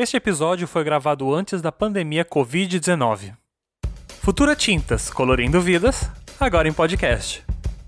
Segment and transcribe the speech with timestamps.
[0.00, 3.34] Este episódio foi gravado antes da pandemia Covid-19.
[4.20, 7.42] Futura Tintas, colorindo vidas, agora em podcast.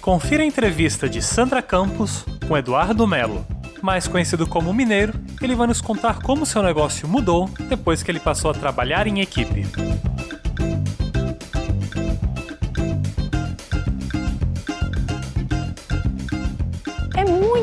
[0.00, 3.46] Confira a entrevista de Sandra Campos com Eduardo Melo,
[3.80, 5.14] mais conhecido como Mineiro.
[5.40, 9.20] Ele vai nos contar como seu negócio mudou depois que ele passou a trabalhar em
[9.20, 9.64] equipe.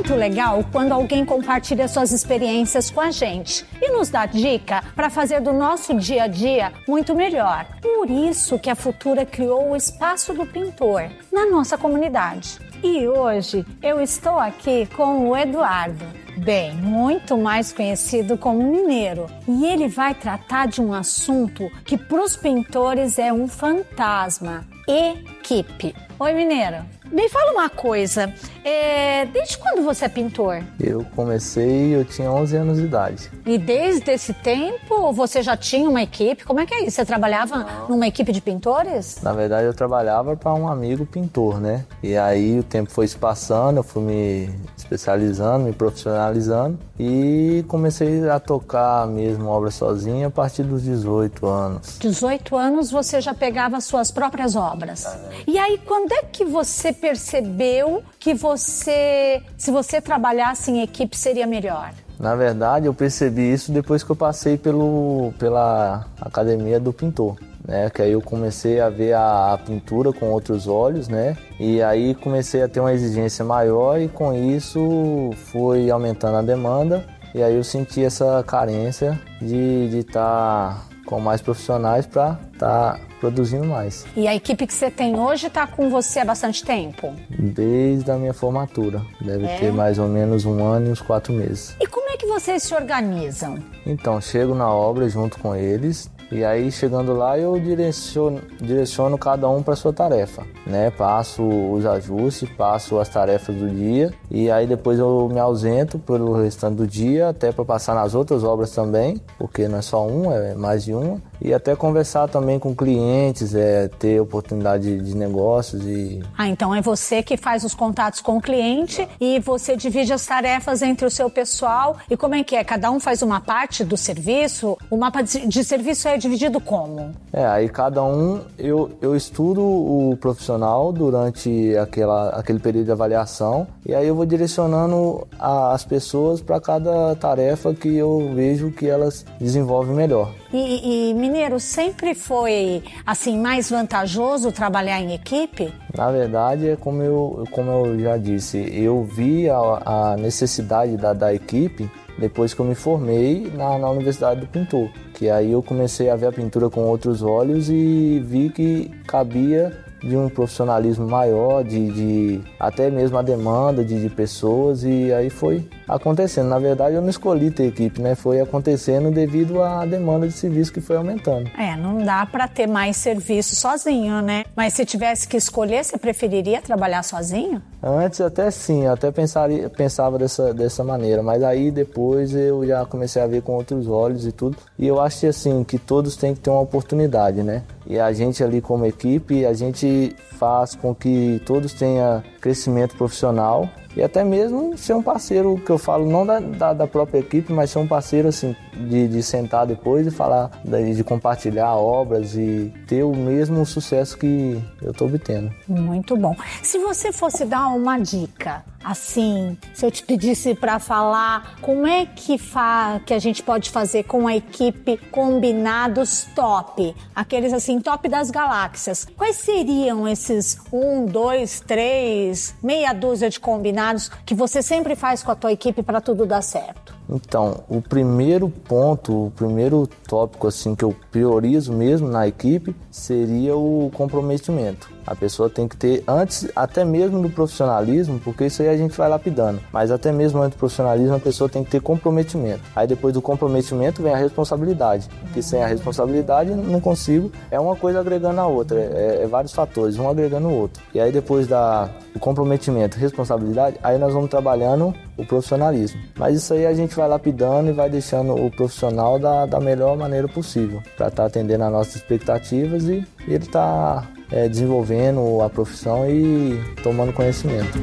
[0.10, 5.08] Muito legal quando alguém compartilha suas experiências com a gente e nos dá dica para
[5.08, 7.68] fazer do nosso dia a dia muito melhor.
[7.80, 12.58] Por isso que a Futura criou o Espaço do Pintor na nossa comunidade.
[12.82, 16.06] E hoje eu estou aqui com o Eduardo,
[16.38, 22.24] bem, muito mais conhecido como Mineiro, e ele vai tratar de um assunto que para
[22.24, 25.94] os pintores é um fantasma: equipe.
[26.18, 26.99] Oi, Mineiro.
[27.12, 28.32] Me fala uma coisa,
[28.64, 30.62] é, desde quando você é pintor?
[30.80, 33.32] Eu comecei, eu tinha 11 anos de idade.
[33.48, 36.44] E desde esse tempo você já tinha uma equipe?
[36.44, 36.98] Como é que é isso?
[36.98, 37.90] Você trabalhava Não.
[37.90, 39.20] numa equipe de pintores?
[39.24, 41.84] Na verdade, eu trabalhava para um amigo pintor, né?
[42.04, 48.30] E aí o tempo foi se passando, eu fui me especializando, me profissionalizando e comecei
[48.30, 51.98] a tocar mesmo obra sozinha a partir dos 18 anos.
[52.00, 55.06] 18 anos você já pegava suas próprias obras.
[55.08, 55.30] Ah, né?
[55.48, 61.48] E aí, quando é que você percebeu que você, se você trabalhasse em equipe, seria
[61.48, 61.92] melhor?
[62.20, 67.38] Na verdade, eu percebi isso depois que eu passei pelo, pela academia do pintor.
[67.66, 71.38] Né, que aí eu comecei a ver a, a, pintura com outros olhos, né?
[71.60, 77.06] E aí comecei a ter uma exigência maior e com isso foi aumentando a demanda
[77.34, 83.00] e aí eu senti essa carência de estar tá com mais profissionais para estar tá
[83.20, 84.06] produzindo mais.
[84.16, 87.14] E a equipe que você tem hoje está com você há bastante tempo?
[87.30, 89.02] Desde a minha formatura.
[89.22, 89.58] Deve é?
[89.58, 91.76] ter mais ou menos um ano e uns quatro meses.
[91.80, 93.58] E como que vocês se organizam?
[93.86, 99.50] Então, chego na obra junto com eles, e aí chegando lá eu direciono, direciono cada
[99.50, 100.92] um para sua tarefa, né?
[100.92, 106.34] Passo os ajustes, passo as tarefas do dia e aí depois eu me ausento pelo
[106.34, 110.36] restante do dia até para passar nas outras obras também, porque não é só uma,
[110.36, 115.84] é mais de uma e até conversar também com clientes, é, ter oportunidade de negócios
[115.86, 116.22] e...
[116.38, 120.26] Ah, então é você que faz os contatos com o cliente e você divide as
[120.26, 122.64] tarefas entre o seu pessoal e como é que é?
[122.64, 124.78] Cada um faz uma parte do serviço?
[124.90, 127.14] O mapa de, serviço é dividido como?
[127.32, 133.68] É, aí cada um, eu, eu estudo o profissional durante aquela, aquele período de avaliação
[133.86, 138.88] e aí eu vou direcionando a, as pessoas para cada tarefa que eu vejo que
[138.88, 140.32] elas desenvolvem melhor.
[140.52, 145.72] E, e, Mineiro, sempre foi assim mais vantajoso trabalhar em equipe?
[145.96, 151.14] Na verdade, é como eu, como eu já disse, eu vi a, a necessidade da,
[151.14, 154.90] da equipe depois que eu me formei na, na Universidade do Pintor.
[155.14, 159.86] Que aí eu comecei a ver a pintura com outros olhos e vi que cabia
[160.02, 165.30] de um profissionalismo maior, de, de até mesmo a demanda de, de, pessoas e aí
[165.30, 166.48] foi acontecendo.
[166.48, 168.16] Na verdade, eu não escolhi ter equipe, né?
[168.16, 171.50] Foi acontecendo devido à demanda de serviço que foi aumentando.
[171.58, 174.44] É, não dá para ter mais serviço sozinho, né?
[174.56, 177.62] Mas se tivesse que escolher, você preferiria trabalhar sozinho?
[177.82, 183.22] Antes até sim, até pensaria, pensava dessa, dessa maneira, mas aí depois eu já comecei
[183.22, 184.58] a ver com outros olhos e tudo.
[184.78, 187.64] E eu acho assim que todos têm que ter uma oportunidade, né?
[187.90, 193.68] E a gente ali como equipe, a gente faz com que todos tenham crescimento profissional
[193.98, 197.52] e até mesmo ser um parceiro, que eu falo não da, da, da própria equipe,
[197.52, 202.74] mas ser um parceiro assim, de, de sentar depois e falar, de, compartilhar obras e
[202.88, 205.52] ter o mesmo sucesso que eu estou obtendo.
[205.68, 206.36] Muito bom.
[206.64, 212.06] Se você fosse dar uma dica, assim, se eu te pedisse para falar como é
[212.06, 218.08] que, fa que a gente pode fazer com a equipe combinados top, aqueles assim, top
[218.08, 224.96] das galáxias, quais seriam esses um, dois, três, meia dúzia de combinados que você sempre
[224.96, 226.99] faz com a tua equipe para tudo dar certo?
[227.10, 233.56] Então, o primeiro ponto, o primeiro tópico assim que eu priorizo mesmo na equipe seria
[233.56, 234.90] o comprometimento.
[235.08, 238.96] A pessoa tem que ter antes, até mesmo do profissionalismo, porque isso aí a gente
[238.96, 242.62] vai lapidando, mas até mesmo antes do profissionalismo a pessoa tem que ter comprometimento.
[242.76, 247.76] Aí depois do comprometimento vem a responsabilidade, que sem a responsabilidade não consigo, é uma
[247.76, 250.84] coisa agregando a outra, é, é vários fatores, um agregando o outro.
[250.94, 256.02] E aí depois da o comprometimento, responsabilidade, aí nós vamos trabalhando o profissionalismo.
[256.18, 259.98] Mas isso aí a gente vai lapidando e vai deixando o profissional da, da melhor
[259.98, 265.42] maneira possível, para estar tá atendendo às nossas expectativas e, e ele está é, desenvolvendo
[265.42, 267.78] a profissão e tomando conhecimento.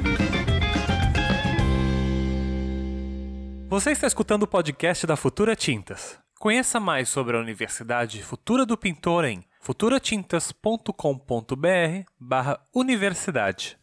[3.68, 6.18] Você está escutando o podcast da Futura Tintas.
[6.38, 13.76] Conheça mais sobre a Universidade Futura do Pintor em futuratintas.com.br barra universidade.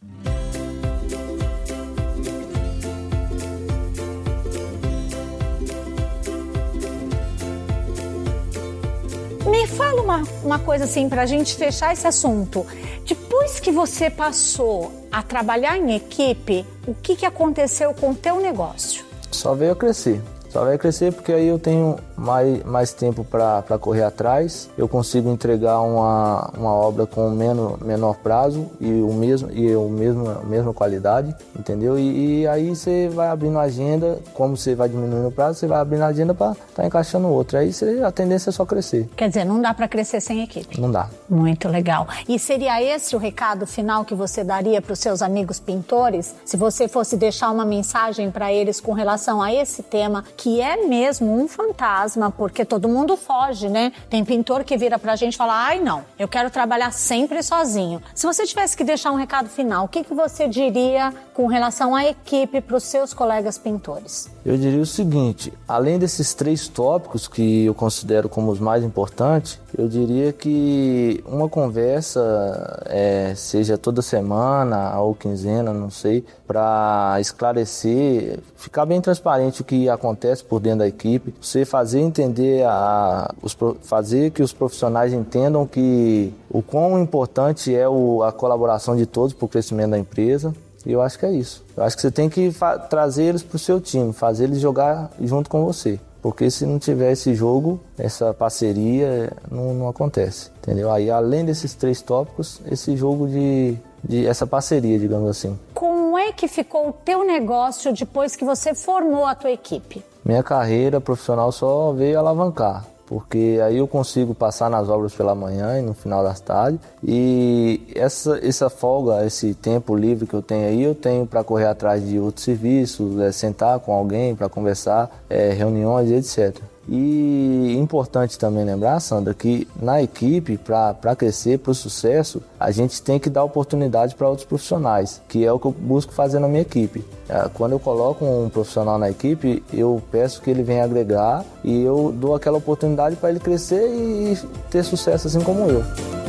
[9.46, 12.66] Me fala uma, uma coisa assim para a gente fechar esse assunto.
[13.06, 18.40] Depois que você passou a trabalhar em equipe, o que, que aconteceu com o teu
[18.40, 19.04] negócio?
[19.30, 20.22] Só veio a crescer.
[20.48, 25.30] Só vai crescer porque aí eu tenho mais, mais tempo para correr atrás, eu consigo
[25.30, 30.42] entregar uma, uma obra com menos, menor prazo e o mesmo e o mesmo a
[30.44, 31.98] mesma qualidade, entendeu?
[31.98, 35.66] E, e aí você vai abrindo a agenda, como você vai diminuindo o prazo, você
[35.66, 37.58] vai abrindo a agenda para estar tá encaixando outro.
[37.58, 39.08] Aí você, a tendência é só crescer.
[39.16, 40.80] Quer dizer, não dá para crescer sem equipe.
[40.80, 41.08] Não dá.
[41.28, 42.06] Muito legal.
[42.28, 46.56] E seria esse o recado final que você daria para os seus amigos pintores, se
[46.56, 51.34] você fosse deixar uma mensagem para eles com relação a esse tema que é mesmo
[51.34, 52.03] um fantasma,
[52.36, 53.92] porque todo mundo foge, né?
[54.10, 58.02] Tem pintor que vira pra gente e fala: ai, não, eu quero trabalhar sempre sozinho.
[58.14, 61.94] Se você tivesse que deixar um recado final, o que, que você diria com relação
[61.94, 64.33] à equipe para os seus colegas pintores?
[64.44, 69.58] Eu diria o seguinte: além desses três tópicos que eu considero como os mais importantes,
[69.76, 78.38] eu diria que uma conversa, é, seja toda semana ou quinzena, não sei, para esclarecer,
[78.54, 83.56] ficar bem transparente o que acontece por dentro da equipe, você fazer entender a, os,
[83.82, 89.32] fazer que os profissionais entendam que o quão importante é o, a colaboração de todos
[89.32, 90.54] para o crescimento da empresa.
[90.86, 91.64] E eu acho que é isso.
[91.76, 92.54] Eu acho que você tem que
[92.88, 95.98] trazer eles para o seu time, fazer eles jogar junto com você.
[96.20, 100.50] Porque se não tiver esse jogo, essa parceria, não, não acontece.
[100.62, 100.90] Entendeu?
[100.90, 105.58] Aí, além desses três tópicos, esse jogo de, de essa parceria, digamos assim.
[105.74, 110.02] Como é que ficou o teu negócio depois que você formou a tua equipe?
[110.24, 115.78] Minha carreira profissional só veio alavancar porque aí eu consigo passar nas obras pela manhã
[115.78, 116.80] e no final das tardes.
[117.02, 121.66] E essa, essa folga, esse tempo livre que eu tenho aí, eu tenho para correr
[121.66, 126.60] atrás de outros serviços, é, sentar com alguém para conversar, é, reuniões, etc.
[126.88, 133.00] E importante também lembrar, Sandra, que na equipe, para crescer, para o sucesso, a gente
[133.02, 136.48] tem que dar oportunidade para outros profissionais, que é o que eu busco fazer na
[136.48, 137.04] minha equipe.
[137.28, 141.82] É, quando eu coloco um profissional na equipe, eu peço que ele venha agregar e
[141.82, 144.38] eu dou aquela oportunidade para ele crescer e
[144.70, 146.23] ter sucesso assim como eu.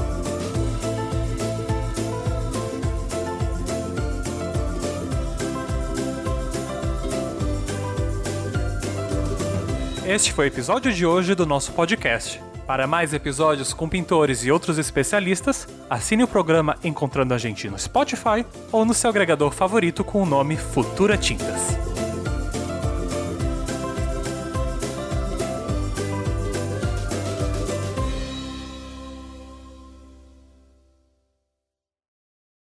[10.07, 12.39] Este foi o episódio de hoje do nosso podcast.
[12.67, 17.79] Para mais episódios com pintores e outros especialistas, assine o programa Encontrando a Gente no
[17.79, 21.94] Spotify ou no seu agregador favorito com o nome Futura Tintas.